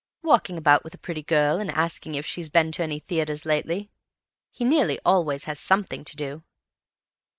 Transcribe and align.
"Walking 0.23 0.57
about 0.57 0.83
with 0.83 0.95
a 0.95 0.97
pretty 0.97 1.21
girl 1.21 1.57
and 1.57 1.69
asking 1.69 2.15
her 2.15 2.19
if 2.21 2.25
she's 2.25 2.49
been 2.49 2.71
to 2.71 2.81
any 2.81 2.97
theatres 2.97 3.45
lately. 3.45 3.91
He 4.49 4.65
nearly 4.65 4.97
always 5.05 5.43
had 5.43 5.59
something 5.59 6.03
to 6.05 6.15
do." 6.15 6.43